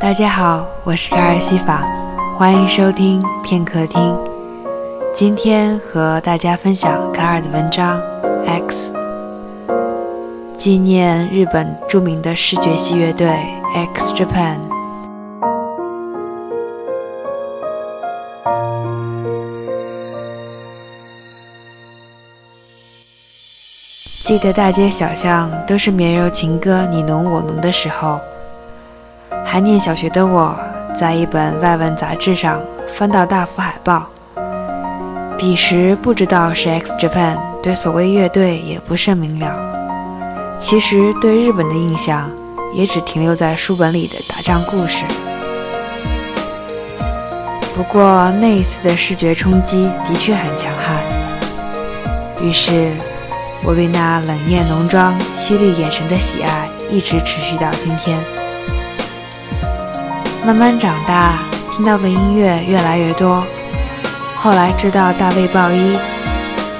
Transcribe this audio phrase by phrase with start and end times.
[0.00, 1.86] 大家好，我是卡尔西法，
[2.34, 4.16] 欢迎收听片刻听。
[5.12, 8.00] 今天和大家分享卡尔的文章
[8.46, 8.94] 《X》，
[10.56, 13.28] 纪念日本著名的视觉系乐队
[13.74, 14.56] X Japan。
[24.24, 28.18] 记得大街小巷都是绵柔情歌你侬我侬的时候，
[29.44, 30.58] 还念小学的我，
[30.94, 32.60] 在一本外文杂志上
[32.92, 34.06] 翻到大幅海报。
[35.38, 39.56] 彼时不知道是 X Japan，对所谓乐队也不甚明了。
[40.58, 42.30] 其实对日本的印象
[42.74, 45.04] 也只停留在书本里的打仗故事。
[47.74, 51.02] 不过那一次的视觉冲击的确很强悍，
[52.42, 52.92] 于是。
[53.62, 58.18] 我对那冷艳浓妆、犀利眼神的喜爱一直持续到今天。
[60.44, 61.38] 慢慢长大，
[61.70, 63.44] 听到的音乐越来越多。
[64.34, 65.98] 后来知道大卫鲍伊，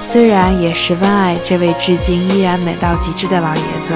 [0.00, 3.94] 虽然也十分爱这位至今依然美到极致的老爷子，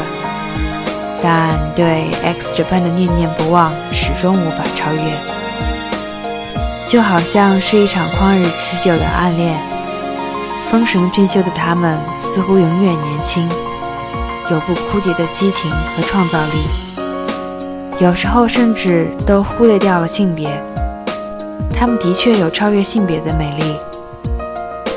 [1.23, 5.01] 但对 X Japan 的念念不忘始终无法超越。
[6.87, 9.59] 就好像是一场旷日持久的暗恋。
[10.71, 13.49] 丰神俊秀的他们似乎永远年轻，
[14.51, 16.94] 有不枯竭的激情和创造力。
[18.00, 20.50] 有时候甚至都忽略掉了性别，
[21.70, 23.77] 他们的确有超越性别的美丽。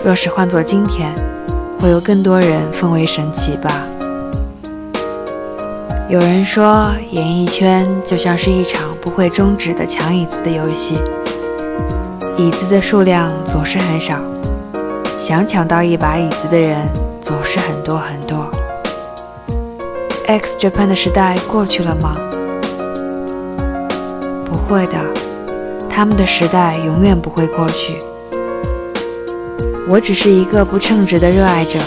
[0.04, 1.14] 若是换作今天，
[1.80, 3.84] 会有更多人奉为神奇吧。
[6.10, 10.96] 有人说，演艺圈就像是一场不会终止的抢椅子的游戏，
[12.36, 14.16] 椅子的数量总是很少。
[15.20, 16.78] 想抢到一把椅子的人
[17.22, 18.50] 总是很多很多。
[20.26, 22.16] X Japan 的时代过去了吗？
[24.48, 24.94] 不会的，
[25.90, 28.00] 他们的时代永远不会过去。
[29.90, 31.78] 我只是一个不称职的热爱者。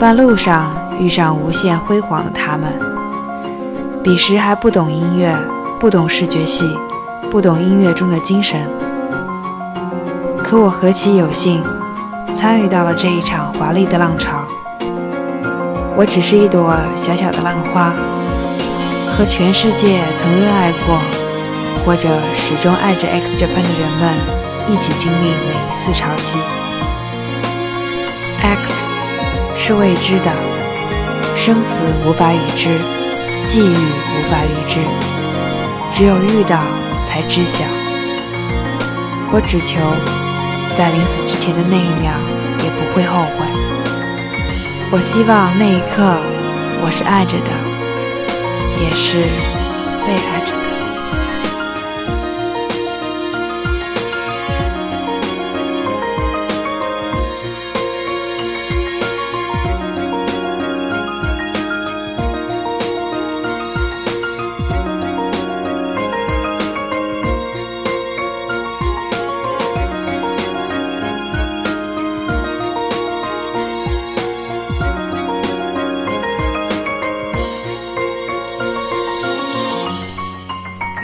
[0.00, 2.72] 半路上遇上无限辉煌的他们，
[4.02, 5.36] 彼时还不懂音乐，
[5.80, 6.76] 不懂视觉系，
[7.30, 8.60] 不懂音乐中的精神。
[10.42, 11.62] 可我何其有幸！
[12.34, 14.46] 参与到了这一场华丽的浪潮，
[15.96, 17.92] 我只是一朵小小的浪花，
[19.06, 21.00] 和全世界曾热爱过
[21.88, 24.14] 或者始终爱着 X Japan 的人们
[24.68, 26.36] 一起经历每一次潮汐。
[28.42, 28.90] X
[29.56, 30.30] 是未知的，
[31.34, 32.78] 生死无法预知，
[33.42, 34.80] 际遇无法预知，
[35.94, 36.60] 只有遇到
[37.08, 37.64] 才知晓。
[39.32, 39.80] 我只求。
[40.76, 42.12] 在临死之前的那一秒，
[42.62, 43.46] 也不会后悔。
[44.92, 46.20] 我希望那一刻，
[46.84, 47.50] 我是爱着的，
[48.78, 49.16] 也是
[50.06, 50.67] 被爱着的。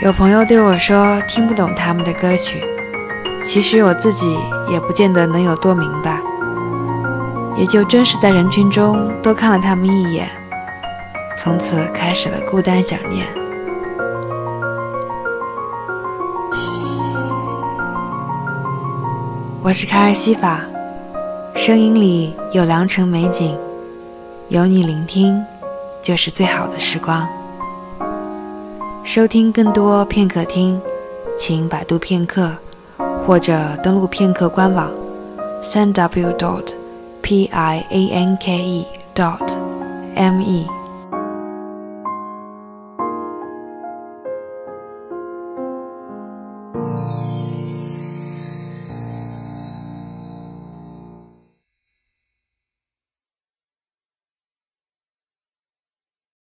[0.05, 2.63] 有朋友对我说听不懂他们的歌曲，
[3.43, 4.37] 其实我自己
[4.69, 6.21] 也不见得能有多明白，
[7.55, 10.29] 也就真是在人群中多看了他们一眼，
[11.35, 13.25] 从此开始了孤单想念。
[19.63, 20.59] 我是卡尔西法，
[21.55, 23.57] 声音里有良辰美景，
[24.49, 25.43] 有你聆听，
[25.99, 27.27] 就是最好的时光。
[29.05, 30.81] 收听更多片刻听，
[31.37, 32.51] 请百度片刻，
[33.23, 34.91] 或者登录片刻官网，
[35.61, 36.73] 三 w dot
[37.21, 38.83] p i a n k e
[39.13, 39.55] dot
[40.15, 40.65] m e。